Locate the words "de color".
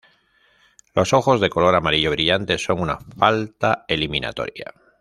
1.39-1.75